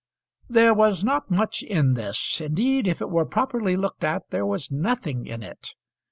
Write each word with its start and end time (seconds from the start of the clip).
There 0.49 0.73
was 0.73 1.03
not 1.03 1.29
much 1.29 1.61
in 1.61 1.93
this. 1.93 2.41
Indeed 2.43 2.87
if 2.87 3.01
it 3.01 3.11
were 3.11 3.23
properly 3.23 3.75
looked 3.77 4.03
at 4.03 4.31
there 4.31 4.47
was 4.47 4.71
nothing 4.71 5.27
in 5.27 5.43
it. 5.43 5.75